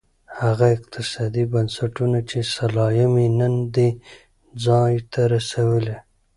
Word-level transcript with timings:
هغه 0.41 0.65
اقتصادي 0.77 1.43
بنسټونه 1.51 2.19
چې 2.29 2.39
سلایم 2.55 3.13
یې 3.23 3.27
نن 3.39 3.53
دې 3.75 3.89
ځای 4.65 4.93
ته 5.11 5.21
رسولی. 5.33 5.97